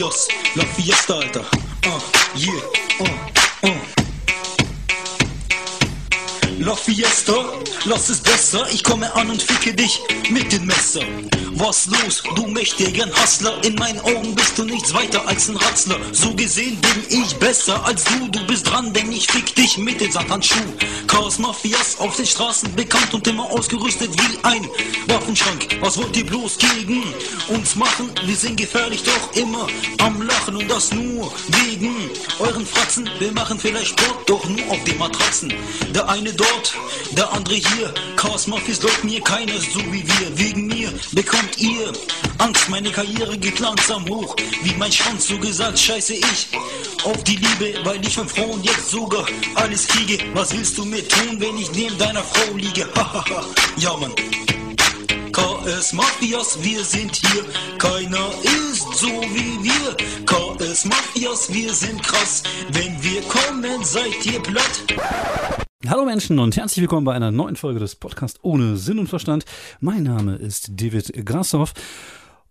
[0.00, 1.44] Mafias, La Fiesta, Alter.
[1.84, 2.00] Uh,
[2.34, 2.52] yeah,
[3.00, 3.04] uh,
[3.66, 3.74] uh.
[6.58, 7.34] La Fiesta,
[7.84, 11.02] lass es besser, ich komme an und ficke dich mit dem Messer.
[11.54, 15.98] Was los, du mächtigen Hustler, in meinen Augen bist du nichts weiter als ein Ratzler.
[16.12, 20.00] So gesehen bin ich besser als du, du bist dran, denn ich fick dich mit
[20.00, 20.54] den Satanschuh.
[21.06, 24.68] Chaos Mafias auf den Straßen bekannt und immer ausgerüstet wie ein
[25.08, 25.68] Waffenschrank.
[25.80, 27.02] Was wollt ihr bloß gegen
[27.48, 28.10] uns machen?
[28.24, 29.66] Wir sind gefährlich, doch immer
[29.98, 33.10] am Lachen und das nur wegen euren Fratzen.
[33.18, 35.52] Wir machen vielleicht Sport, doch nur auf den Matratzen.
[35.94, 36.74] Der eine dort,
[37.12, 37.92] der andere hier.
[38.16, 40.38] Chaos Mafias läuft mir keiner so wie wir.
[40.38, 41.92] Wegen mir bekommt ihr
[42.38, 44.34] Angst, meine Karriere geht langsam hoch.
[44.62, 46.48] Wie mein Schwanz so gesagt, scheiße ich
[47.04, 50.18] auf die Liebe, weil ich von Frauen jetzt sogar alles kriege.
[50.34, 52.88] Was willst du mir tun, wenn ich neben deiner Frau liege?
[52.94, 53.44] Hahaha,
[53.76, 54.12] ja Mann.
[55.32, 57.44] KS Mafias, wir sind hier.
[57.78, 59.96] Keiner ist so wie wir.
[60.26, 62.42] KS Mafias, wir sind krass.
[62.72, 65.69] Wenn wir kommen, seid ihr platt.
[65.88, 69.46] Hallo Menschen und herzlich willkommen bei einer neuen Folge des Podcasts ohne Sinn und Verstand.
[69.80, 71.72] Mein Name ist David Grassoff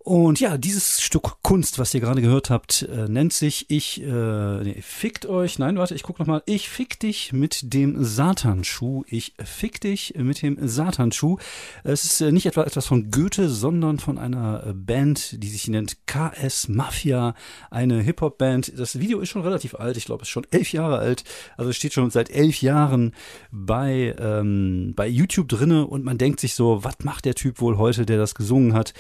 [0.02, 4.64] und ja, dieses Stück Kunst, was ihr gerade gehört habt, äh, nennt sich Ich äh,
[4.64, 5.60] nee, fickt euch.
[5.60, 6.42] Nein, warte, ich guck noch mal.
[6.46, 9.04] Ich fick dich mit dem Satanschuh.
[9.08, 11.38] Ich fick dich mit dem Satanschuh.
[11.84, 15.68] Es ist äh, nicht etwa etwas von Goethe, sondern von einer äh, Band, die sich
[15.68, 17.36] nennt KS Mafia,
[17.70, 18.80] eine Hip-Hop-Band.
[18.80, 19.98] Das Video ist schon relativ alt.
[19.98, 21.26] Ich glaube, es ist schon elf Jahre alt.
[21.58, 23.14] Also es steht schon seit elf Jahren
[23.52, 27.78] bei, ähm, bei YouTube drinne und man denkt sich so, was macht der Typ wohl
[27.78, 28.94] heute, der das gesungen hat?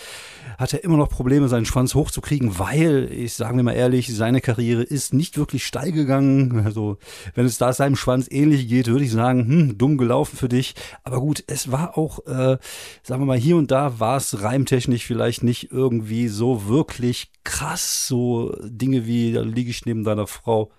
[0.58, 4.41] Hat er immer noch Probleme, seinen Schwanz hochzukriegen, weil, ich sage mir mal ehrlich, seine
[4.41, 6.63] Karriere ist nicht wirklich steil gegangen.
[6.65, 6.97] Also,
[7.35, 10.75] wenn es da seinem Schwanz ähnlich geht, würde ich sagen, hm, dumm gelaufen für dich.
[11.03, 12.57] Aber gut, es war auch, äh,
[13.03, 18.07] sagen wir mal, hier und da war es reimtechnisch vielleicht nicht irgendwie so wirklich krass.
[18.07, 20.72] So Dinge wie, da liege ich neben deiner Frau.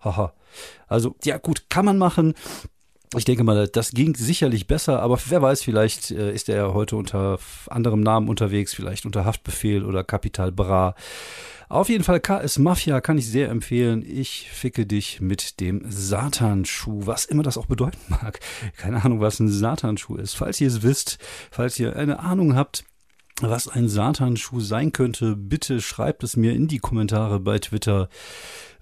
[0.00, 0.34] Haha.
[0.86, 2.34] Also, ja, gut, kann man machen.
[3.16, 6.96] Ich denke mal, das ging sicherlich besser, aber wer weiß, vielleicht äh, ist er heute
[6.96, 7.38] unter
[7.68, 10.94] anderem Namen unterwegs, vielleicht unter Haftbefehl oder Kapital Bra.
[11.68, 14.04] Auf jeden Fall KS Mafia kann ich sehr empfehlen.
[14.06, 18.38] Ich ficke dich mit dem Satanschuh, was immer das auch bedeuten mag.
[18.76, 20.34] Keine Ahnung, was ein Satanschuh ist.
[20.34, 21.18] Falls ihr es wisst,
[21.50, 22.84] falls ihr eine Ahnung habt,
[23.40, 28.08] was ein Satanschuh sein könnte, bitte schreibt es mir in die Kommentare bei Twitter,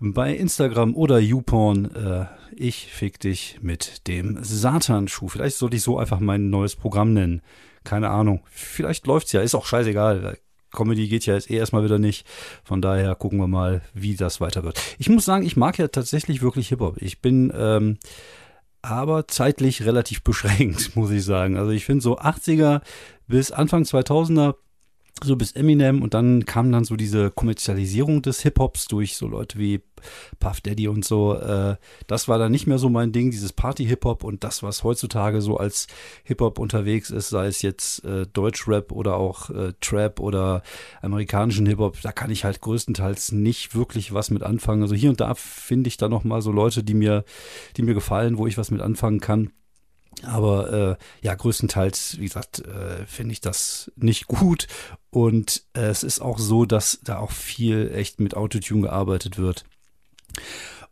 [0.01, 1.95] bei Instagram oder YouPorn.
[1.95, 5.29] Äh, ich fick dich mit dem Satanschuh.
[5.29, 7.43] Vielleicht sollte ich so einfach mein neues Programm nennen.
[7.83, 8.43] Keine Ahnung.
[8.51, 9.41] Vielleicht läuft's ja.
[9.41, 10.39] Ist auch scheißegal.
[10.71, 12.27] Comedy geht ja jetzt eh erstmal wieder nicht.
[12.65, 14.81] Von daher gucken wir mal, wie das weiter wird.
[14.99, 16.97] Ich muss sagen, ich mag ja tatsächlich wirklich Hip-Hop.
[17.01, 17.99] Ich bin ähm,
[18.85, 21.57] aber zeitlich relativ beschränkt, muss ich sagen.
[21.57, 22.81] Also ich finde so 80er
[23.27, 24.55] bis Anfang 2000er
[25.23, 29.59] so bis Eminem und dann kam dann so diese Kommerzialisierung des Hip-Hops durch so Leute
[29.59, 29.81] wie
[30.41, 31.35] Puff Daddy und so.
[31.35, 31.77] Äh,
[32.09, 35.57] das war dann nicht mehr so mein Ding, dieses Party-Hip-Hop und das, was heutzutage so
[35.57, 35.87] als
[36.25, 40.63] Hip-Hop unterwegs ist, sei es jetzt äh, Deutsch-Rap oder auch äh, Trap oder
[41.01, 44.83] amerikanischen Hip-Hop, da kann ich halt größtenteils nicht wirklich was mit anfangen.
[44.83, 47.25] Also hier und da finde ich da noch mal so Leute, die mir,
[47.77, 49.51] die mir gefallen, wo ich was mit anfangen kann.
[50.23, 54.67] Aber äh, ja, größtenteils, wie gesagt, äh, finde ich das nicht gut.
[55.15, 59.65] Und äh, es ist auch so, dass da auch viel echt mit Autotune gearbeitet wird.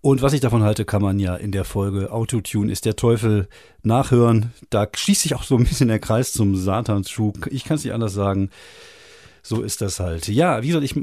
[0.00, 3.48] Und was ich davon halte, kann man ja in der Folge Autotune ist der Teufel
[3.82, 4.52] nachhören.
[4.70, 7.32] Da schließt sich auch so ein bisschen der Kreis zum Satansschuh.
[7.50, 8.50] Ich kann es nicht anders sagen
[9.44, 10.28] so ist das halt.
[10.28, 10.94] Ja, wie gesagt, ich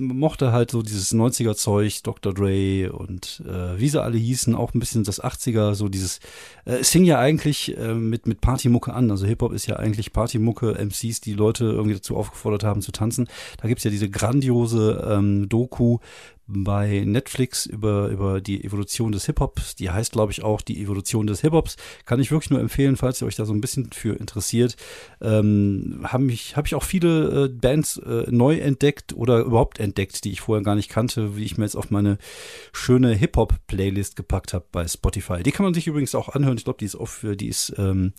[0.00, 2.32] mochte halt so dieses 90er-Zeug, Dr.
[2.32, 6.18] Dre und äh, wie sie alle hießen, auch ein bisschen das 80er, so dieses,
[6.64, 9.10] äh, es fing ja eigentlich äh, mit, mit Partymucke an.
[9.10, 13.28] Also Hip-Hop ist ja eigentlich Partymucke, MCs, die Leute irgendwie dazu aufgefordert haben zu tanzen.
[13.60, 15.98] Da gibt's ja diese grandiose ähm, Doku
[16.46, 19.76] bei Netflix über, über die Evolution des Hip-Hops.
[19.76, 21.76] Die heißt, glaube ich, auch die Evolution des Hip-Hops.
[22.04, 24.76] Kann ich wirklich nur empfehlen, falls ihr euch da so ein bisschen für interessiert.
[25.20, 30.24] Ähm, Habe ich, hab ich auch viele äh, Bands äh, neu entdeckt oder überhaupt entdeckt,
[30.24, 32.18] die ich vorher gar nicht kannte, wie ich mir jetzt auf meine
[32.72, 35.42] schöne Hip-Hop-Playlist gepackt habe bei Spotify.
[35.42, 36.58] Die kann man sich übrigens auch anhören.
[36.58, 36.98] Ich glaube, die ist
[37.74, 38.12] die ähm,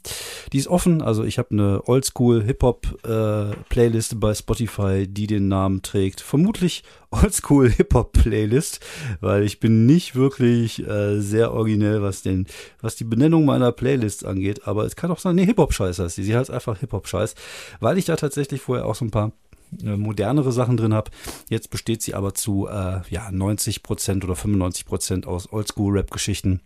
[0.53, 1.01] die ist offen.
[1.01, 6.21] Also ich habe eine Oldschool Hip-Hop-Playlist äh, bei Spotify, die den Namen trägt.
[6.21, 6.83] Vermutlich
[7.21, 8.79] Oldschool Hip-Hop Playlist,
[9.21, 12.47] weil ich bin nicht wirklich äh, sehr originell, was den,
[12.81, 16.23] was die Benennung meiner Playlists angeht, aber es kann auch sein, nee, Hip-Hop-Scheiß heißt sie.
[16.23, 17.35] Sie heißt einfach Hip-Hop-Scheiß,
[17.79, 19.31] weil ich da tatsächlich vorher auch so ein paar
[19.83, 21.11] äh, modernere Sachen drin habe.
[21.49, 26.61] Jetzt besteht sie aber zu äh, ja, 90% oder 95% aus Oldschool-Rap-Geschichten.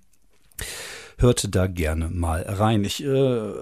[1.19, 2.83] Hört da gerne mal rein.
[2.83, 3.07] Ich äh,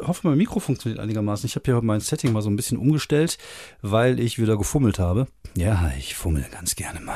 [0.06, 1.48] hoffe, mein Mikro funktioniert einigermaßen.
[1.48, 3.38] Ich habe hier mein Setting mal so ein bisschen umgestellt,
[3.82, 5.28] weil ich wieder gefummelt habe.
[5.56, 7.16] Ja, ich fummel ganz gerne mal.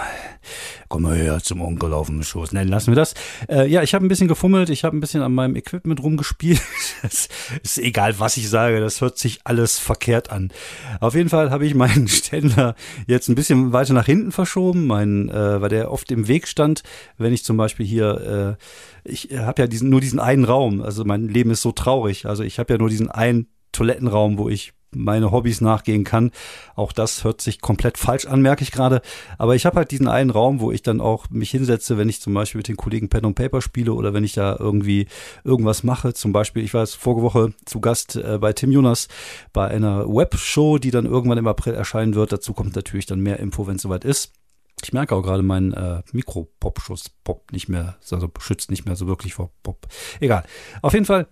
[0.87, 2.53] Komm mal her zum Onkel auf dem Schoß.
[2.53, 3.13] Nein, lassen wir das.
[3.47, 4.71] Äh, ja, ich habe ein bisschen gefummelt.
[4.71, 6.61] Ich habe ein bisschen an meinem Equipment rumgespielt.
[7.03, 7.29] Es
[7.63, 8.79] ist egal, was ich sage.
[8.79, 10.51] Das hört sich alles verkehrt an.
[10.99, 12.75] Auf jeden Fall habe ich meinen Ständer
[13.07, 16.83] jetzt ein bisschen weiter nach hinten verschoben, mein, äh, weil der oft im Weg stand,
[17.17, 20.81] wenn ich zum Beispiel hier, äh, ich habe ja diesen, nur diesen einen Raum.
[20.81, 22.25] Also mein Leben ist so traurig.
[22.25, 26.31] Also ich habe ja nur diesen einen Toilettenraum, wo ich meine Hobbys nachgehen kann.
[26.75, 29.01] Auch das hört sich komplett falsch an, merke ich gerade.
[29.37, 32.21] Aber ich habe halt diesen einen Raum, wo ich dann auch mich hinsetze, wenn ich
[32.21, 35.07] zum Beispiel mit den Kollegen Pen und Paper spiele oder wenn ich da irgendwie
[35.43, 36.13] irgendwas mache.
[36.13, 39.07] Zum Beispiel, ich war jetzt vorige Woche zu Gast äh, bei Tim Jonas
[39.53, 42.31] bei einer Webshow, die dann irgendwann im April erscheinen wird.
[42.31, 44.33] Dazu kommt natürlich dann mehr Info, wenn es soweit ist.
[44.83, 49.07] Ich merke auch gerade, mein äh, Mikro-Pop-Schuss poppt nicht mehr, also schützt nicht mehr so
[49.07, 49.87] wirklich vor Pop.
[50.19, 50.43] Egal.
[50.81, 51.27] Auf jeden Fall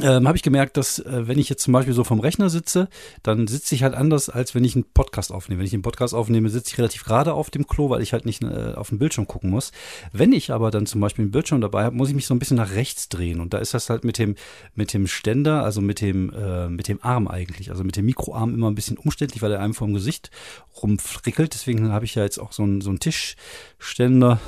[0.00, 2.88] ähm, habe ich gemerkt, dass äh, wenn ich jetzt zum Beispiel so vom Rechner sitze,
[3.24, 5.58] dann sitze ich halt anders, als wenn ich einen Podcast aufnehme.
[5.58, 8.24] Wenn ich einen Podcast aufnehme, sitze ich relativ gerade auf dem Klo, weil ich halt
[8.24, 9.72] nicht äh, auf den Bildschirm gucken muss.
[10.12, 12.38] Wenn ich aber dann zum Beispiel einen Bildschirm dabei habe, muss ich mich so ein
[12.38, 13.40] bisschen nach rechts drehen.
[13.40, 14.36] Und da ist das halt mit dem,
[14.76, 18.54] mit dem Ständer, also mit dem, äh, mit dem Arm eigentlich, also mit dem Mikroarm
[18.54, 20.30] immer ein bisschen umständlich, weil er einem vom Gesicht
[20.80, 21.52] rumfrickelt.
[21.52, 24.38] Deswegen habe ich ja jetzt auch so einen, so einen Tischständer,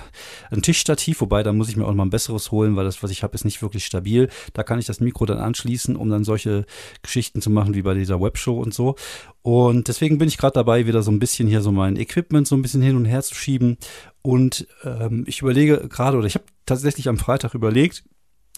[0.50, 3.10] ein Tischstativ, wobei da muss ich mir auch mal ein besseres holen, weil das, was
[3.10, 4.28] ich habe, ist nicht wirklich stabil.
[4.52, 6.66] Da kann ich das Mikro dann anschließen, um dann solche
[7.02, 8.96] Geschichten zu machen wie bei dieser Webshow und so.
[9.42, 12.54] Und deswegen bin ich gerade dabei, wieder so ein bisschen hier so mein Equipment so
[12.56, 13.78] ein bisschen hin und her zu schieben.
[14.22, 18.04] Und ähm, ich überlege gerade, oder ich habe tatsächlich am Freitag überlegt,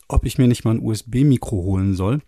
[0.09, 2.21] ob ich mir nicht mal ein USB-Mikro holen soll.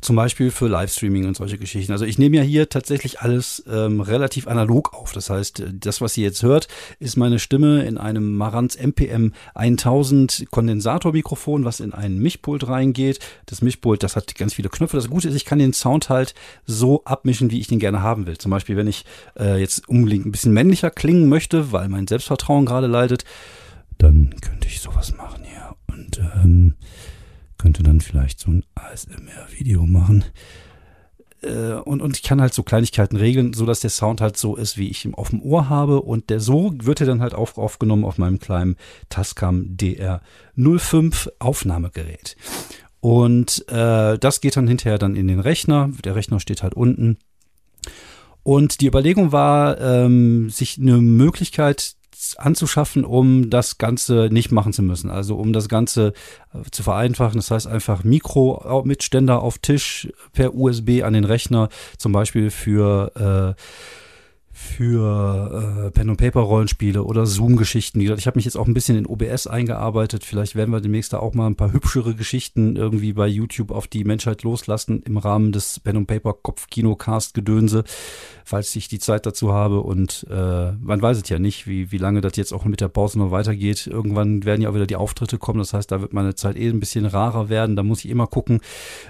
[0.00, 1.92] Zum Beispiel für Livestreaming und solche Geschichten.
[1.92, 5.12] Also ich nehme ja hier tatsächlich alles ähm, relativ analog auf.
[5.12, 6.68] Das heißt, das, was ihr jetzt hört,
[6.98, 13.20] ist meine Stimme in einem Marantz MPM 1000 Kondensatormikrofon, was in einen Mischpult reingeht.
[13.46, 14.96] Das Mischpult, das hat ganz viele Knöpfe.
[14.96, 16.34] Das Gute ist, ich kann den Sound halt
[16.66, 18.38] so abmischen, wie ich den gerne haben will.
[18.38, 19.04] Zum Beispiel, wenn ich
[19.38, 23.24] äh, jetzt unbedingt ein bisschen männlicher klingen möchte, weil mein Selbstvertrauen gerade leidet,
[23.98, 25.76] dann könnte ich sowas machen hier.
[25.86, 26.74] Und ähm,
[27.62, 30.24] könnte dann vielleicht so ein ASMR-Video machen.
[31.42, 34.56] Äh, und, und ich kann halt so Kleinigkeiten regeln, so dass der Sound halt so
[34.56, 36.02] ist, wie ich ihn auf dem Ohr habe.
[36.02, 38.76] Und der so wird er dann halt auf, aufgenommen auf meinem kleinen
[39.10, 42.36] Tascam DR05 Aufnahmegerät.
[42.98, 45.88] Und äh, das geht dann hinterher dann in den Rechner.
[46.04, 47.16] Der Rechner steht halt unten.
[48.42, 51.94] Und die Überlegung war, ähm, sich eine Möglichkeit
[52.38, 55.10] anzuschaffen, um das Ganze nicht machen zu müssen.
[55.10, 56.12] Also um das Ganze
[56.54, 57.38] äh, zu vereinfachen.
[57.38, 62.50] Das heißt einfach Mikro mit Ständer auf Tisch per USB an den Rechner, zum Beispiel
[62.50, 63.62] für äh,
[64.62, 68.00] für äh, Pen and Paper Rollenspiele oder Zoom Geschichten.
[68.00, 70.24] Ich habe mich jetzt auch ein bisschen in OBS eingearbeitet.
[70.24, 73.88] Vielleicht werden wir demnächst da auch mal ein paar hübschere Geschichten irgendwie bei YouTube auf
[73.88, 77.84] die Menschheit loslassen im Rahmen des Pen and Paper Kopfkino Cast Gedönse,
[78.44, 81.98] falls ich die Zeit dazu habe und äh, man weiß es ja nicht, wie wie
[81.98, 83.86] lange das jetzt auch mit der Pause noch weitergeht.
[83.86, 86.68] Irgendwann werden ja auch wieder die Auftritte kommen, das heißt, da wird meine Zeit eh
[86.68, 87.76] ein bisschen rarer werden.
[87.76, 88.60] Da muss ich immer gucken,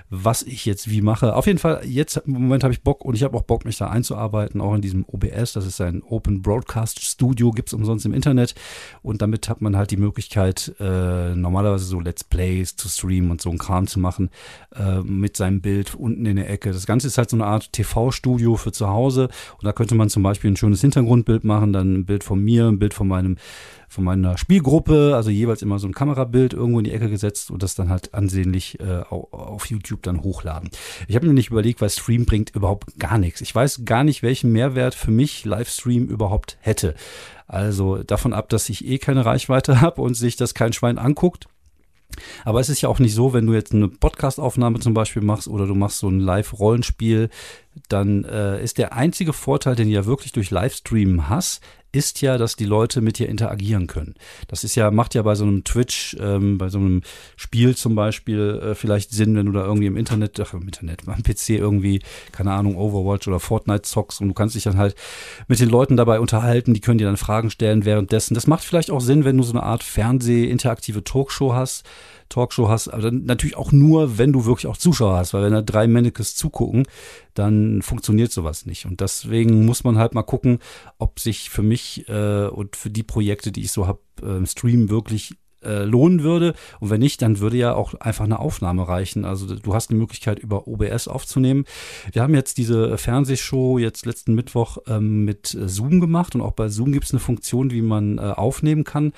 [0.08, 1.37] was ich jetzt wie mache.
[1.37, 3.76] Auf jeden Fall jetzt im Moment habe ich Bock und ich habe auch Bock mich
[3.76, 5.53] da einzuarbeiten, auch in diesem OBS OBS.
[5.53, 8.55] Das ist ein Open Broadcast Studio, gibt es umsonst im Internet.
[9.02, 13.40] Und damit hat man halt die Möglichkeit, äh, normalerweise so Let's Plays zu streamen und
[13.40, 14.31] so ein Kram zu machen
[14.75, 16.73] äh, mit seinem Bild unten in der Ecke.
[16.73, 19.28] Das Ganze ist halt so eine Art TV-Studio für zu Hause.
[19.59, 22.66] Und da könnte man zum Beispiel ein schönes Hintergrundbild machen, dann ein Bild von mir,
[22.66, 23.37] ein Bild von meinem
[23.92, 27.62] von meiner Spielgruppe, also jeweils immer so ein Kamerabild irgendwo in die Ecke gesetzt und
[27.62, 30.70] das dann halt ansehnlich äh, auf YouTube dann hochladen.
[31.08, 33.42] Ich habe mir nicht überlegt, weil Stream bringt überhaupt gar nichts.
[33.42, 36.94] Ich weiß gar nicht, welchen Mehrwert für mich Livestream überhaupt hätte.
[37.46, 41.46] Also davon ab, dass ich eh keine Reichweite habe und sich das kein Schwein anguckt.
[42.44, 45.49] Aber es ist ja auch nicht so, wenn du jetzt eine Podcast-Aufnahme zum Beispiel machst
[45.49, 47.30] oder du machst so ein Live-Rollenspiel,
[47.88, 51.62] dann äh, ist der einzige Vorteil, den du ja wirklich durch Livestream hast,
[51.93, 54.14] ist ja, dass die Leute mit dir interagieren können.
[54.49, 57.02] Das ist ja, macht ja bei so einem Twitch, ähm, bei so einem
[57.37, 61.07] Spiel zum Beispiel äh, vielleicht Sinn, wenn du da irgendwie im Internet, ach, im Internet,
[61.07, 62.00] am PC irgendwie,
[62.33, 64.95] keine Ahnung, Overwatch oder Fortnite zockst und du kannst dich dann halt
[65.49, 68.35] mit den Leuten dabei unterhalten, die können dir dann Fragen stellen währenddessen.
[68.35, 71.85] Das macht vielleicht auch Sinn, wenn du so eine Art Fernseh-interaktive Talkshow hast,
[72.33, 75.62] Talkshow hast, aber natürlich auch nur, wenn du wirklich auch Zuschauer hast, weil wenn da
[75.62, 76.85] drei Mannequins zugucken,
[77.35, 78.87] dann funktioniert sowas nicht.
[78.87, 80.59] Und deswegen muss man halt mal gucken,
[80.99, 84.91] ob sich für mich äh, und für die Projekte, die ich so habe, äh, Stream
[84.91, 85.35] wirklich
[85.65, 86.55] lohnen würde.
[86.81, 89.25] Und wenn nicht, dann würde ja auch einfach eine Aufnahme reichen.
[89.25, 91.67] Also du hast die Möglichkeit, über OBS aufzunehmen.
[92.11, 96.69] Wir haben jetzt diese Fernsehshow jetzt letzten Mittwoch ähm, mit Zoom gemacht und auch bei
[96.69, 99.12] Zoom gibt es eine Funktion, wie man äh, aufnehmen kann.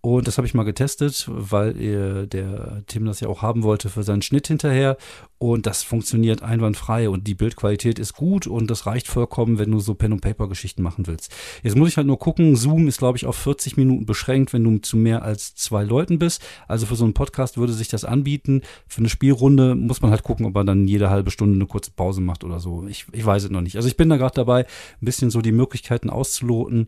[0.00, 3.88] Und das habe ich mal getestet, weil äh, der Tim das ja auch haben wollte
[3.88, 4.96] für seinen Schnitt hinterher.
[5.38, 9.80] Und das funktioniert einwandfrei und die Bildqualität ist gut und das reicht vollkommen, wenn du
[9.80, 11.34] so Pen-and-Paper-Geschichten machen willst.
[11.62, 14.64] Jetzt muss ich halt nur gucken, Zoom ist, glaube ich, auf 40 Minuten beschränkt, wenn
[14.64, 16.42] du zu mehr als zwei Leuten bist.
[16.68, 18.62] Also für so einen Podcast würde sich das anbieten.
[18.86, 21.90] Für eine Spielrunde muss man halt gucken, ob man dann jede halbe Stunde eine kurze
[21.90, 22.86] Pause macht oder so.
[22.86, 23.76] Ich, ich weiß es noch nicht.
[23.76, 26.86] Also ich bin da gerade dabei, ein bisschen so die Möglichkeiten auszuloten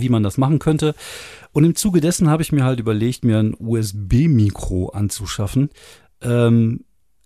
[0.00, 0.94] wie man das machen könnte.
[1.52, 5.70] Und im Zuge dessen habe ich mir halt überlegt, mir ein USB-Mikro anzuschaffen.
[6.22, 6.84] Ähm,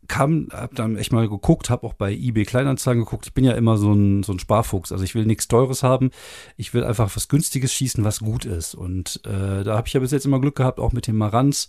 [0.08, 3.26] kam, hab dann echt mal geguckt, habe auch bei eBay Kleinanzeigen geguckt.
[3.26, 4.92] Ich bin ja immer so ein, so ein Sparfuchs.
[4.92, 6.10] Also ich will nichts Teures haben.
[6.56, 8.74] Ich will einfach was Günstiges schießen, was gut ist.
[8.74, 11.68] Und äh, da habe ich ja bis jetzt immer Glück gehabt, auch mit dem Marantz,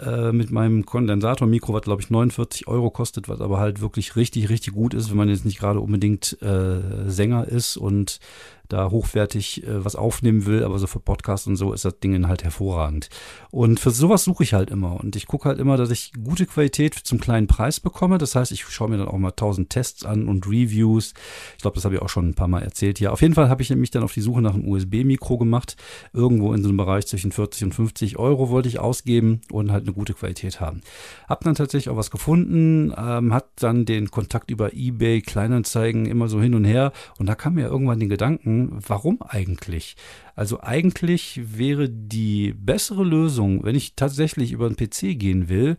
[0.00, 4.48] äh, mit meinem Kondensatormikro, was glaube ich 49 Euro kostet, was aber halt wirklich richtig,
[4.48, 8.20] richtig gut ist, wenn man jetzt nicht gerade unbedingt äh, Sänger ist und
[8.68, 12.28] da hochwertig äh, was aufnehmen will, aber so für Podcasts und so ist das Ding
[12.28, 13.08] halt hervorragend.
[13.50, 15.00] Und für sowas suche ich halt immer.
[15.00, 18.18] Und ich gucke halt immer, dass ich gute Qualität zum kleinen Preis bekomme.
[18.18, 21.14] Das heißt, ich schaue mir dann auch mal tausend Tests an und Reviews.
[21.56, 23.12] Ich glaube, das habe ich auch schon ein paar Mal erzählt hier.
[23.12, 25.76] Auf jeden Fall habe ich mich dann auf die Suche nach einem USB-Mikro gemacht.
[26.12, 29.84] Irgendwo in so einem Bereich zwischen 40 und 50 Euro wollte ich ausgeben und halt
[29.84, 30.80] eine gute Qualität haben.
[31.28, 36.28] Hab dann tatsächlich auch was gefunden, ähm, hat dann den Kontakt über eBay, Kleinanzeigen immer
[36.28, 36.92] so hin und her.
[37.18, 39.96] Und da kam mir irgendwann den Gedanken, warum eigentlich?
[40.34, 45.76] Also eigentlich wäre die bessere Lösung, wenn ich tatsächlich über einen PC gehen will,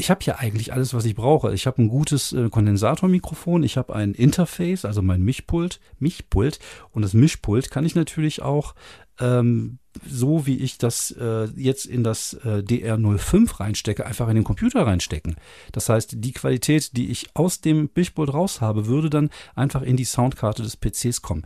[0.00, 1.52] ich habe ja eigentlich alles, was ich brauche.
[1.52, 6.58] Ich habe ein gutes äh, Kondensatormikrofon, ich habe ein Interface, also mein Mischpult, Mischpult
[6.90, 8.74] und das Mischpult kann ich natürlich auch
[9.20, 14.44] ähm, so wie ich das äh, jetzt in das äh, DR05 reinstecke, einfach in den
[14.44, 15.36] Computer reinstecken.
[15.72, 19.96] Das heißt, die Qualität, die ich aus dem Mischpult raus habe, würde dann einfach in
[19.96, 21.44] die Soundkarte des PCs kommen.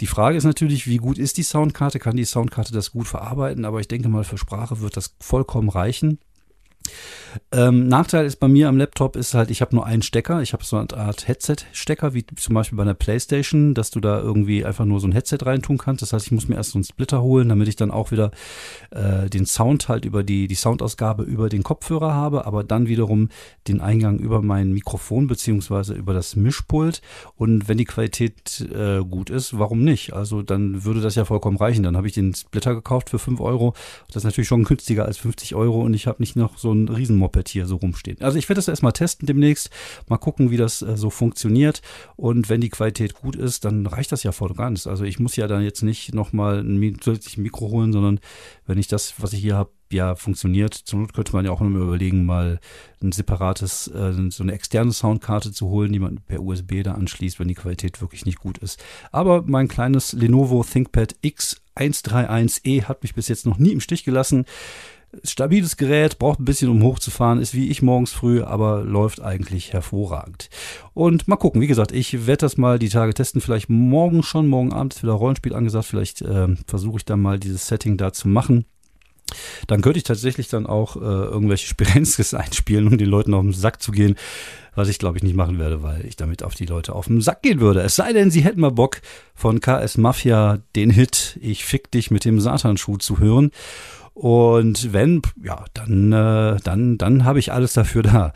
[0.00, 1.98] Die Frage ist natürlich, wie gut ist die Soundkarte?
[1.98, 3.64] Kann die Soundkarte das gut verarbeiten?
[3.64, 6.18] Aber ich denke mal, für Sprache wird das vollkommen reichen.
[7.52, 10.42] Ähm, Nachteil ist bei mir am Laptop ist halt, ich habe nur einen Stecker.
[10.42, 14.20] Ich habe so eine Art Headset-Stecker, wie zum Beispiel bei einer Playstation, dass du da
[14.20, 16.02] irgendwie einfach nur so ein Headset reintun kannst.
[16.02, 18.30] Das heißt, ich muss mir erst so einen Splitter holen, damit ich dann auch wieder
[18.90, 23.28] äh, den Sound halt über die, die Soundausgabe über den Kopfhörer habe, aber dann wiederum
[23.68, 27.02] den Eingang über mein Mikrofon beziehungsweise über das Mischpult.
[27.36, 30.12] Und wenn die Qualität äh, gut ist, warum nicht?
[30.12, 31.82] Also dann würde das ja vollkommen reichen.
[31.82, 33.74] Dann habe ich den Splitter gekauft für 5 Euro.
[34.08, 36.88] Das ist natürlich schon günstiger als 50 Euro und ich habe nicht noch so ein
[36.88, 38.18] riesen Moped hier so rumstehen.
[38.20, 39.70] Also ich werde das erstmal testen demnächst,
[40.08, 41.80] mal gucken, wie das äh, so funktioniert.
[42.16, 44.86] Und wenn die Qualität gut ist, dann reicht das ja voll und ganz.
[44.86, 48.20] Also ich muss ja dann jetzt nicht nochmal ein zusätzliches Mikro holen, sondern
[48.66, 50.74] wenn ich das, was ich hier habe, ja funktioniert.
[50.74, 52.60] Zur Not könnte man ja auch mal überlegen, mal
[53.02, 57.38] ein separates, äh, so eine externe Soundkarte zu holen, die man per USB da anschließt,
[57.38, 58.82] wenn die Qualität wirklich nicht gut ist.
[59.12, 64.44] Aber mein kleines Lenovo ThinkPad X131e hat mich bis jetzt noch nie im Stich gelassen
[65.22, 69.72] stabiles Gerät, braucht ein bisschen, um hochzufahren, ist wie ich morgens früh, aber läuft eigentlich
[69.72, 70.48] hervorragend.
[70.92, 74.46] Und mal gucken, wie gesagt, ich werde das mal die Tage testen, vielleicht morgen schon,
[74.48, 78.12] morgen Abend ist wieder Rollenspiel angesagt, vielleicht äh, versuche ich dann mal dieses Setting da
[78.12, 78.64] zu machen.
[79.66, 83.52] Dann könnte ich tatsächlich dann auch äh, irgendwelche Spirenzkes einspielen, um den Leuten auf den
[83.52, 84.16] Sack zu gehen.
[84.76, 87.20] Was ich glaube ich nicht machen werde, weil ich damit auf die Leute auf den
[87.20, 87.80] Sack gehen würde.
[87.80, 89.00] Es sei denn, sie hätten mal Bock
[89.34, 93.50] von KS Mafia den Hit Ich fick dich mit dem Satanschuh zu hören.
[94.14, 98.32] Und wenn, ja, dann, äh, dann, dann habe ich alles dafür da.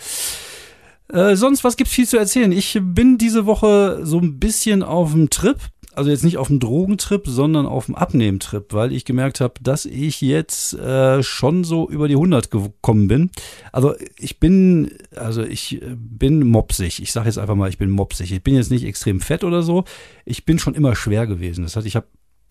[1.09, 2.53] Äh, sonst, was gibt's viel zu erzählen?
[2.53, 5.59] Ich bin diese Woche so ein bisschen auf dem Trip.
[5.99, 9.85] Also jetzt nicht auf dem Drogentrip, sondern auf dem Abnehmtrip, weil ich gemerkt habe, dass
[9.85, 13.31] ich jetzt äh, schon so über die 100 gekommen bin.
[13.73, 17.03] Also ich bin, also ich bin mopsig.
[17.03, 18.31] Ich sage jetzt einfach mal, ich bin mopsig.
[18.31, 19.83] Ich bin jetzt nicht extrem fett oder so.
[20.25, 21.65] Ich bin schon immer schwer gewesen.
[21.65, 22.07] Das heißt, ich habe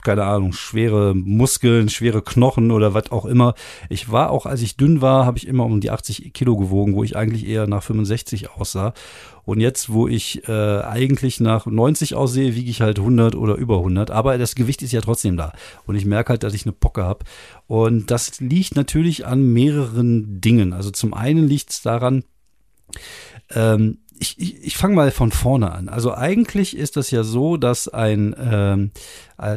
[0.07, 3.55] keine Ahnung, schwere Muskeln, schwere Knochen oder was auch immer.
[3.89, 6.95] Ich war auch, als ich dünn war, habe ich immer um die 80 Kilo gewogen,
[6.95, 8.93] wo ich eigentlich eher nach 65 aussah.
[9.43, 13.79] Und jetzt, wo ich äh, eigentlich nach 90 aussehe, wiege ich halt 100 oder über
[13.79, 14.09] 100.
[14.09, 15.51] Aber das Gewicht ist ja trotzdem da.
[15.85, 17.25] Und ich merke halt, dass ich eine Pocke habe.
[17.67, 20.71] Und das liegt natürlich an mehreren Dingen.
[20.71, 22.23] Also zum einen liegt es daran,
[23.49, 25.89] ähm, ich, ich, ich fange mal von vorne an.
[25.89, 28.99] Also eigentlich ist das ja so, dass ein ähm, äh,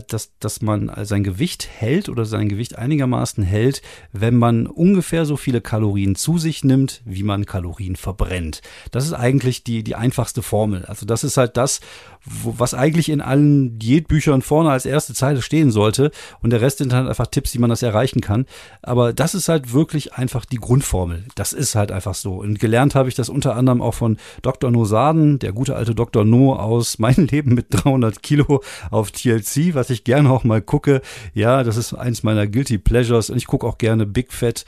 [0.09, 3.83] dass, dass man sein Gewicht hält oder sein Gewicht einigermaßen hält,
[4.13, 8.63] wenn man ungefähr so viele Kalorien zu sich nimmt, wie man Kalorien verbrennt.
[8.91, 10.85] Das ist eigentlich die, die einfachste Formel.
[10.87, 11.81] Also das ist halt das,
[12.25, 16.11] wo, was eigentlich in allen Diätbüchern vorne als erste Zeile stehen sollte.
[16.43, 18.47] Und der Rest sind halt einfach Tipps, wie man das erreichen kann.
[18.83, 21.25] Aber das ist halt wirklich einfach die Grundformel.
[21.35, 22.35] Das ist halt einfach so.
[22.35, 24.61] Und gelernt habe ich das unter anderem auch von Dr.
[24.61, 24.71] Dr.
[24.71, 26.25] Nosaden, der gute alte Dr.
[26.25, 31.01] No aus Mein Leben mit 300 Kilo auf TLC, was ich gerne auch mal gucke.
[31.35, 34.65] Ja, das ist eins meiner Guilty Pleasures und ich gucke auch gerne Big Fat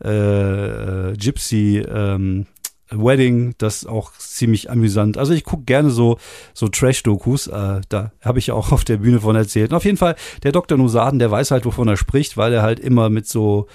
[0.00, 2.46] äh, Gypsy ähm,
[2.90, 5.18] Wedding, das ist auch ziemlich amüsant.
[5.18, 6.18] Also ich gucke gerne so,
[6.54, 9.70] so Trash-Dokus, äh, da habe ich auch auf der Bühne von erzählt.
[9.70, 10.78] Und auf jeden Fall, der Dr.
[10.78, 13.66] Nusaden, der weiß halt, wovon er spricht, weil er halt immer mit so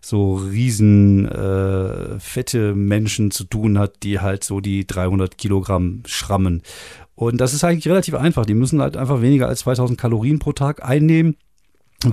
[0.00, 6.62] so riesen äh, fette Menschen zu tun hat, die halt so die 300 Kilogramm schrammen.
[7.14, 8.46] Und das ist eigentlich relativ einfach.
[8.46, 11.36] Die müssen halt einfach weniger als 2000 Kalorien pro Tag einnehmen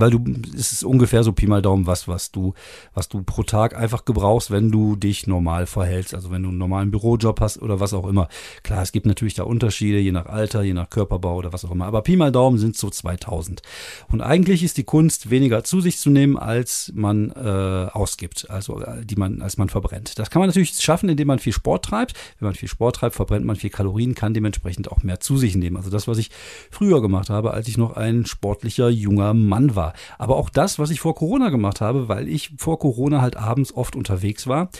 [0.00, 0.24] weil du
[0.56, 2.54] es ist ungefähr so Pi mal Daumen was was du
[2.94, 6.58] was du pro Tag einfach gebrauchst, wenn du dich normal verhältst, also wenn du einen
[6.58, 8.28] normalen Bürojob hast oder was auch immer.
[8.62, 11.70] Klar, es gibt natürlich da Unterschiede je nach Alter, je nach Körperbau oder was auch
[11.70, 13.62] immer, aber Pi mal Daumen sind so 2000.
[14.10, 18.80] Und eigentlich ist die Kunst weniger zu sich zu nehmen, als man äh, ausgibt, also
[18.80, 20.18] äh, die man als man verbrennt.
[20.18, 22.14] Das kann man natürlich schaffen, indem man viel Sport treibt.
[22.38, 25.56] Wenn man viel Sport treibt, verbrennt man viel Kalorien, kann dementsprechend auch mehr zu sich
[25.56, 25.76] nehmen.
[25.76, 26.30] Also das, was ich
[26.70, 29.94] früher gemacht habe, als ich noch ein sportlicher junger Mann war war.
[30.18, 33.74] Aber auch das, was ich vor Corona gemacht habe, weil ich vor Corona halt abends
[33.74, 34.70] oft unterwegs war.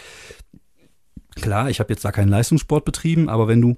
[1.34, 3.76] Klar, ich habe jetzt da keinen Leistungssport betrieben, aber wenn du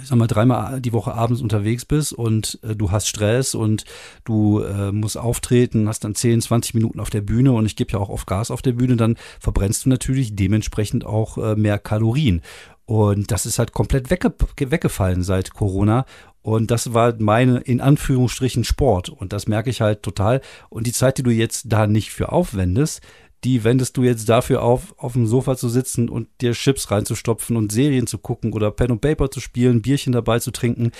[0.00, 3.84] ich sag mal, dreimal die Woche abends unterwegs bist und äh, du hast Stress und
[4.24, 7.92] du äh, musst auftreten, hast dann 10, 20 Minuten auf der Bühne und ich gebe
[7.92, 11.78] ja auch oft Gas auf der Bühne, dann verbrennst du natürlich dementsprechend auch äh, mehr
[11.78, 12.40] Kalorien.
[12.86, 16.04] Und das ist halt komplett wegge weggefallen seit Corona.
[16.42, 19.08] Und das war meine, in Anführungsstrichen, Sport.
[19.08, 20.42] Und das merke ich halt total.
[20.68, 23.00] Und die Zeit, die du jetzt da nicht für aufwendest,
[23.44, 27.56] die wendest du jetzt dafür auf, auf dem Sofa zu sitzen und dir Chips reinzustopfen
[27.56, 30.92] und Serien zu gucken oder Pen und Paper zu spielen, Bierchen dabei zu trinken.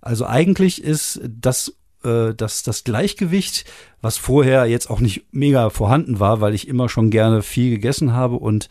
[0.00, 3.64] Also eigentlich ist das äh, das, das Gleichgewicht,
[4.00, 8.12] was vorher jetzt auch nicht mega vorhanden war, weil ich immer schon gerne viel gegessen
[8.12, 8.68] habe und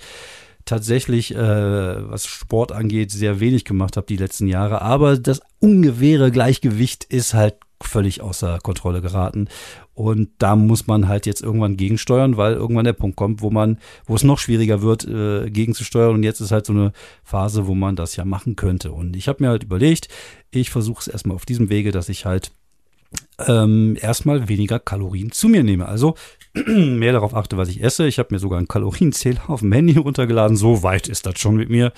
[0.68, 4.82] tatsächlich, äh, was Sport angeht, sehr wenig gemacht habe die letzten Jahre.
[4.82, 9.48] Aber das ungefähre Gleichgewicht ist halt völlig außer Kontrolle geraten.
[9.94, 13.80] Und da muss man halt jetzt irgendwann gegensteuern, weil irgendwann der Punkt kommt, wo man,
[14.06, 16.16] wo es noch schwieriger wird, äh, gegenzusteuern.
[16.16, 16.92] Und jetzt ist halt so eine
[17.24, 18.92] Phase, wo man das ja machen könnte.
[18.92, 20.08] Und ich habe mir halt überlegt,
[20.51, 22.51] ich versuche es erstmal auf diesem Wege, dass ich halt
[23.46, 25.88] ähm, erstmal weniger Kalorien zu mir nehme.
[25.88, 26.16] Also
[26.66, 28.08] mehr darauf achte, was ich esse.
[28.08, 30.58] Ich habe mir sogar einen Kalorienzähler auf dem Handy runtergeladen.
[30.58, 31.94] So weit ist das schon mit mir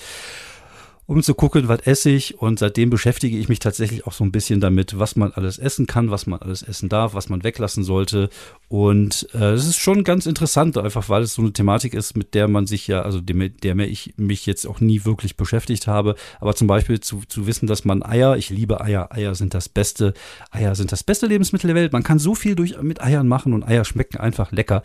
[1.10, 2.38] um zu gucken, was esse ich.
[2.38, 5.88] Und seitdem beschäftige ich mich tatsächlich auch so ein bisschen damit, was man alles essen
[5.88, 8.30] kann, was man alles essen darf, was man weglassen sollte.
[8.68, 12.36] Und äh, es ist schon ganz interessant, einfach weil es so eine Thematik ist, mit
[12.36, 15.88] der man sich ja, also dem, der mir ich mich jetzt auch nie wirklich beschäftigt
[15.88, 16.14] habe.
[16.40, 19.68] Aber zum Beispiel zu, zu wissen, dass man Eier, ich liebe Eier, Eier sind das
[19.68, 20.14] beste,
[20.52, 21.92] Eier sind das beste Lebensmittel der Welt.
[21.92, 24.84] Man kann so viel durch, mit Eiern machen und Eier schmecken einfach lecker.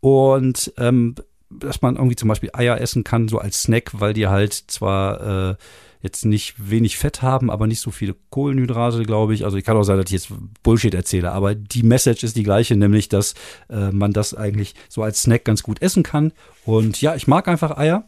[0.00, 1.14] Und ähm,
[1.58, 5.50] dass man irgendwie zum Beispiel Eier essen kann, so als Snack, weil die halt zwar
[5.50, 5.56] äh,
[6.04, 9.44] jetzt nicht wenig Fett haben, aber nicht so viele Kohlenhydrate, glaube ich.
[9.44, 10.28] Also ich kann auch sein, dass ich jetzt
[10.62, 13.34] Bullshit erzähle, aber die Message ist die gleiche, nämlich, dass
[13.70, 16.32] äh, man das eigentlich so als Snack ganz gut essen kann.
[16.64, 18.06] Und ja, ich mag einfach Eier.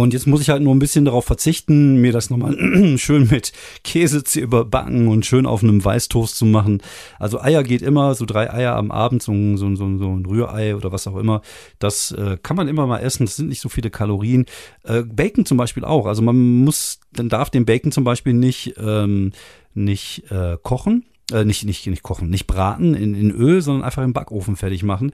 [0.00, 2.56] Und jetzt muss ich halt nur ein bisschen darauf verzichten, mir das nochmal
[2.98, 3.52] schön mit
[3.84, 6.82] Käse zu überbacken und schön auf einem Weißtoast zu machen.
[7.18, 10.74] Also Eier geht immer, so drei Eier am Abend, so, so, so, so ein Rührei
[10.74, 11.42] oder was auch immer.
[11.78, 14.46] Das äh, kann man immer mal essen, das sind nicht so viele Kalorien.
[14.84, 16.06] Äh, Bacon zum Beispiel auch.
[16.06, 19.32] Also man muss, dann darf den Bacon zum Beispiel nicht, ähm,
[19.74, 24.02] nicht äh, kochen äh, nicht, nicht, nicht kochen, nicht braten in, in Öl, sondern einfach
[24.02, 25.12] im Backofen fertig machen.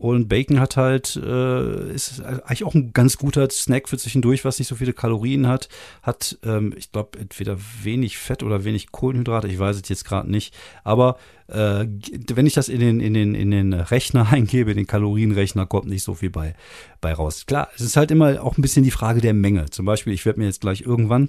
[0.00, 4.58] Und Bacon hat halt, äh, ist eigentlich auch ein ganz guter Snack für zwischendurch, was
[4.58, 5.68] nicht so viele Kalorien hat.
[6.00, 10.30] Hat, ähm, ich glaube, entweder wenig Fett oder wenig Kohlenhydrate, ich weiß es jetzt gerade
[10.30, 10.56] nicht.
[10.84, 11.86] Aber äh,
[12.32, 16.02] wenn ich das in den, in, den, in den Rechner eingebe, den Kalorienrechner, kommt nicht
[16.02, 16.54] so viel bei,
[17.02, 17.44] bei raus.
[17.44, 19.68] Klar, es ist halt immer auch ein bisschen die Frage der Menge.
[19.68, 21.28] Zum Beispiel, ich werde mir jetzt gleich irgendwann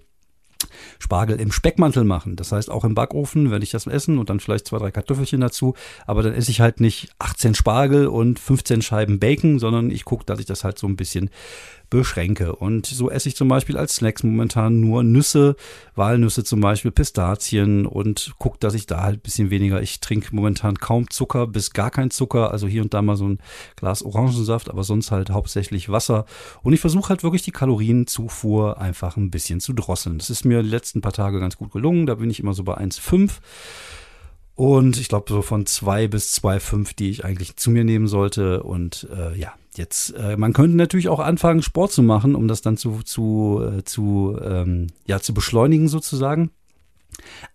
[0.99, 2.35] Spargel im Speckmantel machen.
[2.35, 5.41] Das heißt auch im Backofen werde ich das essen und dann vielleicht zwei, drei Kartoffelchen
[5.41, 5.75] dazu.
[6.05, 10.25] Aber dann esse ich halt nicht 18 Spargel und 15 Scheiben Bacon, sondern ich gucke,
[10.25, 11.29] dass ich das halt so ein bisschen
[11.91, 12.55] beschränke.
[12.55, 15.55] Und so esse ich zum Beispiel als Snacks momentan nur Nüsse,
[15.93, 19.81] Walnüsse zum Beispiel, Pistazien und gucke, dass ich da halt ein bisschen weniger.
[19.81, 23.27] Ich trinke momentan kaum Zucker bis gar kein Zucker, also hier und da mal so
[23.27, 23.39] ein
[23.75, 26.25] Glas Orangensaft, aber sonst halt hauptsächlich Wasser.
[26.63, 30.17] Und ich versuche halt wirklich die Kalorienzufuhr einfach ein bisschen zu drosseln.
[30.17, 32.05] Das ist mir die letzten paar Tage ganz gut gelungen.
[32.05, 33.33] Da bin ich immer so bei 1,5.
[34.55, 38.63] Und ich glaube, so von 2 bis 2,5, die ich eigentlich zu mir nehmen sollte.
[38.63, 42.61] Und äh, ja, Jetzt, äh, man könnte natürlich auch anfangen, Sport zu machen, um das
[42.61, 46.51] dann zu, zu, äh, zu, ähm, ja, zu beschleunigen sozusagen.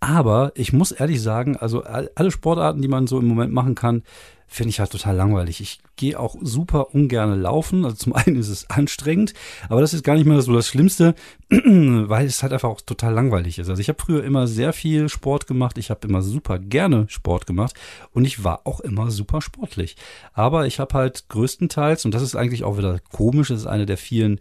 [0.01, 4.03] Aber ich muss ehrlich sagen, also alle Sportarten, die man so im Moment machen kann,
[4.47, 5.61] finde ich halt total langweilig.
[5.61, 7.85] Ich gehe auch super ungern laufen.
[7.85, 9.35] Also zum einen ist es anstrengend,
[9.69, 11.15] aber das ist gar nicht mehr so das Schlimmste,
[11.51, 13.69] weil es halt einfach auch total langweilig ist.
[13.69, 15.79] Also ich habe früher immer sehr viel Sport gemacht.
[15.79, 17.75] Ich habe immer super gerne Sport gemacht
[18.13, 19.97] und ich war auch immer super sportlich.
[20.33, 23.87] Aber ich habe halt größtenteils, und das ist eigentlich auch wieder komisch, das ist eine
[23.87, 24.39] der vielen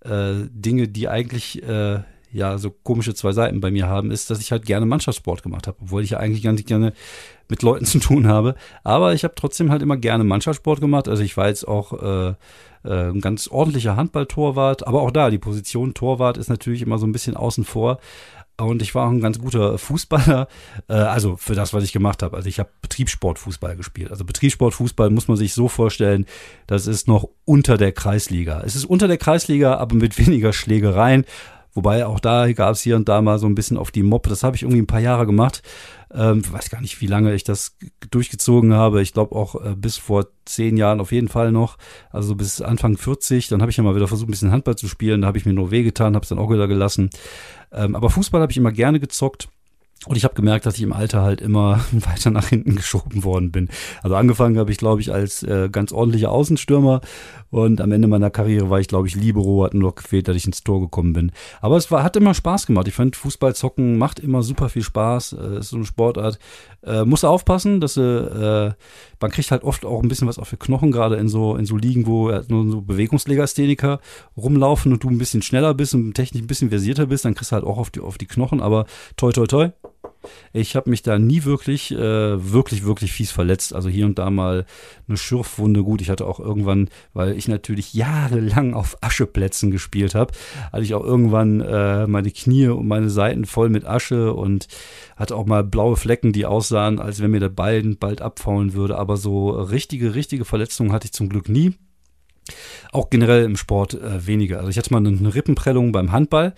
[0.00, 2.00] äh, Dinge, die eigentlich äh,
[2.34, 5.66] ja so komische zwei Seiten bei mir haben, ist, dass ich halt gerne Mannschaftssport gemacht
[5.66, 6.92] habe, obwohl ich ja eigentlich ganz gerne
[7.48, 8.56] mit Leuten zu tun habe.
[8.82, 11.08] Aber ich habe trotzdem halt immer gerne Mannschaftssport gemacht.
[11.08, 12.34] Also ich war jetzt auch äh,
[12.84, 17.06] äh, ein ganz ordentlicher Handballtorwart, aber auch da, die Position Torwart ist natürlich immer so
[17.06, 17.98] ein bisschen außen vor.
[18.56, 20.46] Und ich war auch ein ganz guter Fußballer,
[20.88, 22.36] äh, also für das, was ich gemacht habe.
[22.36, 24.10] Also ich habe Betriebssportfußball gespielt.
[24.10, 26.26] Also Betriebssportfußball muss man sich so vorstellen,
[26.66, 28.62] das ist noch unter der Kreisliga.
[28.64, 31.24] Es ist unter der Kreisliga, aber mit weniger Schlägereien.
[31.74, 34.28] Wobei auch da gab es hier und da mal so ein bisschen auf die Mob.
[34.28, 35.62] Das habe ich irgendwie ein paar Jahre gemacht.
[36.12, 37.76] Ähm, weiß gar nicht, wie lange ich das
[38.10, 39.02] durchgezogen habe.
[39.02, 41.76] Ich glaube auch äh, bis vor zehn Jahren auf jeden Fall noch.
[42.10, 43.48] Also bis Anfang 40.
[43.48, 45.22] Dann habe ich ja mal wieder versucht, ein bisschen Handball zu spielen.
[45.22, 47.10] Da habe ich mir nur wehgetan, habe es dann auch wieder gelassen.
[47.72, 49.48] Ähm, aber Fußball habe ich immer gerne gezockt.
[50.06, 53.52] Und ich habe gemerkt, dass ich im Alter halt immer weiter nach hinten geschoben worden
[53.52, 53.68] bin.
[54.02, 57.00] Also angefangen habe ich, glaube ich, als äh, ganz ordentlicher Außenstürmer
[57.54, 60.34] und am Ende meiner Karriere war ich, glaube ich, Libero, hat nur noch gefehlt, dass
[60.34, 61.30] ich ins Tor gekommen bin.
[61.60, 62.88] Aber es war, hat immer Spaß gemacht.
[62.88, 65.34] Ich fand Fußball zocken macht immer super viel Spaß.
[65.34, 66.40] Äh, ist so eine Sportart.
[66.82, 68.72] Äh, muss aufpassen, dass äh,
[69.20, 71.64] man kriegt halt oft auch ein bisschen was auf die Knochen, gerade in so, in
[71.64, 74.00] so Ligen, wo nur so Bewegungslegastheniker
[74.36, 77.52] rumlaufen und du ein bisschen schneller bist und technisch ein bisschen versierter bist, dann kriegst
[77.52, 78.60] du halt auch auf die, auf die Knochen.
[78.60, 78.86] Aber
[79.16, 79.70] toi, toi, toi,
[80.52, 81.98] ich habe mich da nie wirklich, äh,
[82.52, 83.74] wirklich, wirklich fies verletzt.
[83.74, 84.66] Also hier und da mal
[85.08, 85.82] eine Schürfwunde.
[85.82, 90.32] Gut, ich hatte auch irgendwann, weil ich natürlich jahrelang auf Ascheplätzen gespielt habe,
[90.72, 94.68] hatte ich auch irgendwann äh, meine Knie und meine Seiten voll mit Asche und
[95.16, 98.96] hatte auch mal blaue Flecken, die aussahen, als wenn mir der Bein bald abfaulen würde.
[98.98, 101.74] Aber so richtige, richtige Verletzungen hatte ich zum Glück nie.
[102.92, 104.58] Auch generell im Sport äh, weniger.
[104.58, 106.54] Also ich hatte mal eine, Rippenprellung beim Handball,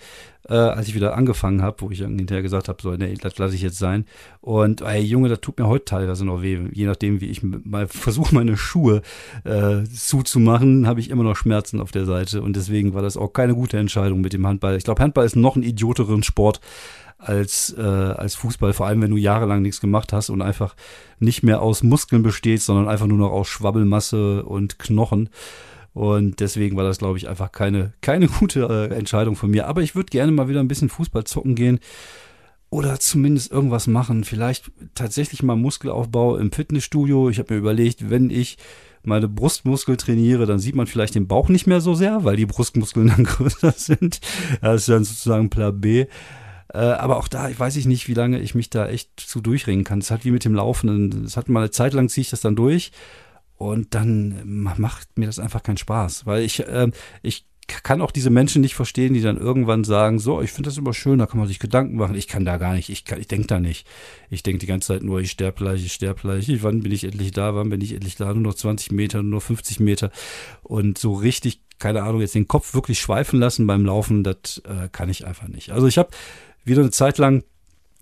[0.49, 3.55] äh, als ich wieder angefangen habe, wo ich hinterher gesagt habe, so, nee, das lasse
[3.55, 4.05] ich jetzt sein.
[4.41, 6.59] Und ey, Junge, das tut mir heute teilweise noch weh.
[6.71, 9.01] Je nachdem, wie ich mal versuche, meine Schuhe
[9.43, 12.41] äh, zuzumachen, habe ich immer noch Schmerzen auf der Seite.
[12.41, 14.75] Und deswegen war das auch keine gute Entscheidung mit dem Handball.
[14.75, 16.59] Ich glaube, Handball ist noch ein idioteren Sport
[17.17, 20.75] als, äh, als Fußball, vor allem wenn du jahrelang nichts gemacht hast und einfach
[21.19, 25.29] nicht mehr aus Muskeln bestehst, sondern einfach nur noch aus Schwabbelmasse und Knochen.
[25.97, 29.65] Und deswegen war das, glaube ich, einfach keine, keine gute äh, Entscheidung von mir.
[29.65, 31.79] Aber ich würde gerne mal wieder ein bisschen Fußball zocken gehen
[32.69, 34.23] oder zumindest irgendwas machen.
[34.23, 37.31] Vielleicht tatsächlich mal Muskelaufbau im Fitnessstudio.
[37.31, 38.59] Ich habe mir überlegt, wenn ich
[39.01, 42.45] meine Brustmuskel trainiere, dann sieht man vielleicht den Bauch nicht mehr so sehr, weil die
[42.45, 44.19] Brustmuskeln dann größer sind.
[44.61, 46.05] Das ist dann sozusagen Plan B.
[46.71, 49.41] Äh, aber auch da, ich weiß ich nicht, wie lange ich mich da echt zu
[49.41, 49.97] durchringen kann.
[49.97, 51.25] Es halt wie mit dem Laufen.
[51.25, 52.91] Es hat mal eine Zeit lang ziehe ich das dann durch
[53.57, 56.91] und dann macht mir das einfach keinen Spaß, weil ich, äh,
[57.21, 60.77] ich kann auch diese Menschen nicht verstehen, die dann irgendwann sagen, so, ich finde das
[60.77, 62.15] immer schön, da kann man sich Gedanken machen.
[62.15, 63.85] Ich kann da gar nicht, ich, kann, ich denke da nicht.
[64.29, 66.63] Ich denke die ganze Zeit nur, ich sterbe gleich, ich sterbe gleich.
[66.63, 68.33] Wann bin ich endlich da, wann bin ich endlich da?
[68.33, 70.11] Nur noch 20 Meter, nur noch 50 Meter.
[70.63, 74.87] Und so richtig, keine Ahnung, jetzt den Kopf wirklich schweifen lassen beim Laufen, das äh,
[74.89, 75.71] kann ich einfach nicht.
[75.71, 76.09] Also ich habe
[76.63, 77.43] wieder eine Zeit lang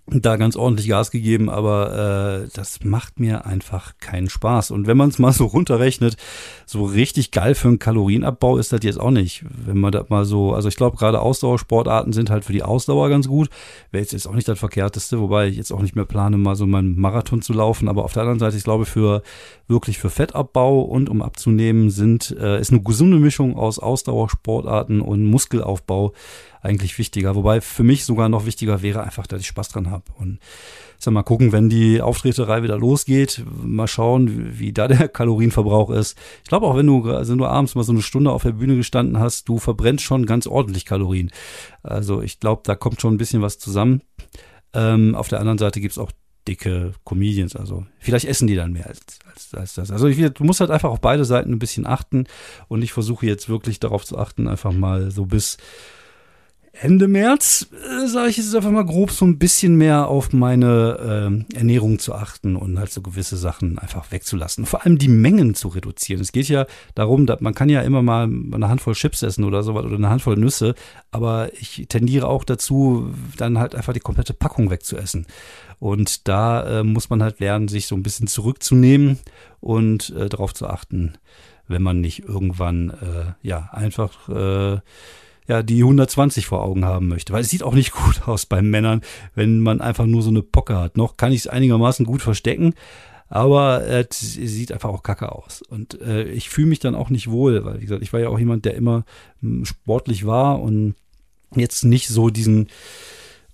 [0.08, 4.70] da ganz ordentlich Gas gegeben, aber äh, das macht mir einfach keinen Spaß.
[4.70, 6.16] Und wenn man es mal so runterrechnet,
[6.64, 9.44] so richtig geil für einen Kalorienabbau ist das jetzt auch nicht.
[9.48, 13.08] Wenn man das mal so, also ich glaube, gerade Ausdauersportarten sind halt für die Ausdauer
[13.08, 13.50] ganz gut.
[13.90, 16.54] Wäre jetzt, jetzt auch nicht das Verkehrteste, wobei ich jetzt auch nicht mehr plane, mal
[16.54, 17.88] so meinen Marathon zu laufen.
[17.88, 19.22] Aber auf der anderen Seite, ich glaube, für
[19.66, 25.24] wirklich für Fettabbau und um abzunehmen sind, äh, ist eine gesunde Mischung aus Ausdauersportarten und
[25.24, 26.12] Muskelaufbau
[26.66, 27.34] eigentlich wichtiger.
[27.34, 30.04] Wobei für mich sogar noch wichtiger wäre einfach, dass ich Spaß dran habe.
[30.18, 30.38] Und
[30.98, 36.18] sag mal gucken, wenn die Auftreterei wieder losgeht, mal schauen, wie da der Kalorienverbrauch ist.
[36.42, 38.52] Ich glaube auch, wenn du, also wenn du abends mal so eine Stunde auf der
[38.52, 41.30] Bühne gestanden hast, du verbrennst schon ganz ordentlich Kalorien.
[41.82, 44.02] Also ich glaube, da kommt schon ein bisschen was zusammen.
[44.74, 46.12] Ähm, auf der anderen Seite gibt's auch
[46.46, 49.90] dicke Comedians, also vielleicht essen die dann mehr als, als, als das.
[49.90, 52.26] Also ich, du musst halt einfach auf beide Seiten ein bisschen achten
[52.68, 55.58] und ich versuche jetzt wirklich darauf zu achten, einfach mal so bis
[56.80, 61.44] Ende März, äh, sage ich jetzt einfach mal grob, so ein bisschen mehr auf meine
[61.50, 64.66] äh, Ernährung zu achten und halt so gewisse Sachen einfach wegzulassen.
[64.66, 66.20] Vor allem die Mengen zu reduzieren.
[66.20, 69.62] Es geht ja darum, dass man kann ja immer mal eine Handvoll Chips essen oder
[69.62, 70.74] sowas oder eine Handvoll Nüsse,
[71.10, 75.26] aber ich tendiere auch dazu, dann halt einfach die komplette Packung wegzuessen.
[75.78, 79.18] Und da äh, muss man halt lernen, sich so ein bisschen zurückzunehmen
[79.60, 81.14] und äh, darauf zu achten,
[81.68, 84.80] wenn man nicht irgendwann äh, ja einfach äh,
[85.48, 87.32] ja, die 120 vor Augen haben möchte.
[87.32, 89.02] Weil es sieht auch nicht gut aus bei Männern,
[89.34, 90.96] wenn man einfach nur so eine Pocke hat.
[90.96, 92.74] Noch kann ich es einigermaßen gut verstecken,
[93.28, 95.62] aber es sieht einfach auch kacke aus.
[95.62, 98.28] Und äh, ich fühle mich dann auch nicht wohl, weil, wie gesagt, ich war ja
[98.28, 99.04] auch jemand, der immer
[99.40, 100.94] hm, sportlich war und
[101.54, 102.68] jetzt nicht so diesen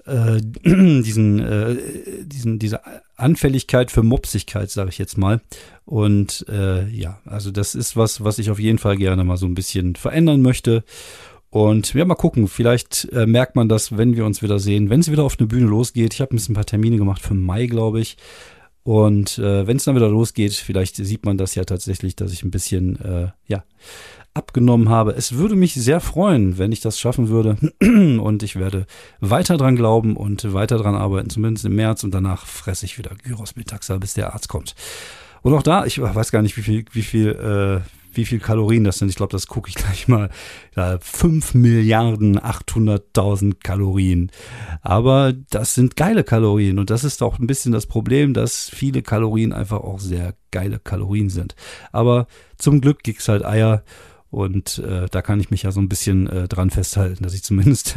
[0.07, 1.77] äh, diesen, äh,
[2.25, 2.81] diesen, diese
[3.17, 5.41] Anfälligkeit für Mopsigkeit, sage ich jetzt mal.
[5.85, 9.47] Und äh, ja, also das ist was, was ich auf jeden Fall gerne mal so
[9.47, 10.85] ein bisschen verändern möchte.
[11.53, 15.01] Und ja, mal gucken, vielleicht äh, merkt man das, wenn wir uns wieder sehen, wenn
[15.01, 16.15] es wieder auf eine Bühne losgeht.
[16.15, 18.17] Ich habe ein bisschen ein paar Termine gemacht für Mai, glaube ich.
[18.85, 22.43] Und äh, wenn es dann wieder losgeht, vielleicht sieht man das ja tatsächlich, dass ich
[22.43, 23.65] ein bisschen, äh, ja,
[24.33, 25.13] abgenommen habe.
[25.13, 27.59] Es würde mich sehr freuen, wenn ich das schaffen würde.
[27.83, 28.87] Und ich werde
[29.21, 32.03] weiter dran glauben und weiter dran arbeiten, zumindest im März.
[32.03, 34.75] Und danach fresse ich wieder Gyros mit Taxa, bis der Arzt kommt.
[35.43, 38.85] Und auch da, ich weiß gar nicht, wie viel, wie viel, äh, wie viel Kalorien
[38.85, 39.09] das sind.
[39.09, 40.31] Ich glaube, das gucke ich gleich mal.
[40.77, 44.31] Ja, 5 Milliarden 800.000 Kalorien.
[44.81, 46.79] Aber das sind geile Kalorien.
[46.79, 50.79] Und das ist auch ein bisschen das Problem, dass viele Kalorien einfach auch sehr geile
[50.79, 51.55] Kalorien sind.
[51.93, 52.27] Aber
[52.59, 53.83] zum Glück gibt's halt Eier.
[54.31, 57.43] Und äh, da kann ich mich ja so ein bisschen äh, dran festhalten, dass ich
[57.45, 57.97] zumindest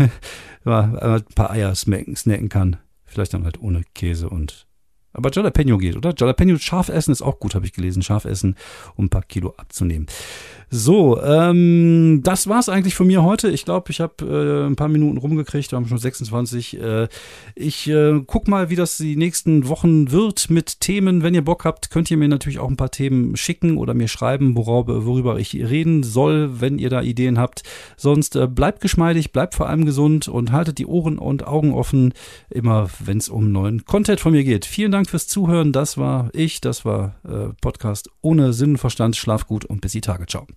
[0.65, 2.77] ja, ein paar Eier snacken, snacken kann.
[3.05, 4.67] Vielleicht dann halt ohne Käse und
[5.15, 6.13] aber Jalapeno geht, oder?
[6.17, 8.03] Jalapeno scharf essen ist auch gut, habe ich gelesen.
[8.03, 8.55] Scharf essen,
[8.95, 10.07] um ein paar Kilo abzunehmen.
[10.69, 13.49] So, ähm, das war's eigentlich von mir heute.
[13.49, 16.81] Ich glaube, ich habe äh, ein paar Minuten rumgekriegt, wir haben schon 26.
[16.81, 17.07] Äh,
[17.55, 21.23] ich äh, guck mal, wie das die nächsten Wochen wird mit Themen.
[21.23, 24.07] Wenn ihr Bock habt, könnt ihr mir natürlich auch ein paar Themen schicken oder mir
[24.07, 27.63] schreiben, worüber, worüber ich reden soll, wenn ihr da Ideen habt.
[27.95, 32.13] Sonst äh, bleibt geschmeidig, bleibt vor allem gesund und haltet die Ohren und Augen offen,
[32.49, 34.65] immer wenn es um neuen Content von mir geht.
[34.65, 35.71] Vielen Dank fürs Zuhören.
[35.71, 39.15] Das war ich, das war äh, Podcast ohne Sinn und Verstand.
[39.15, 40.25] Schlaf gut und bis die Tage.
[40.25, 40.47] Ciao.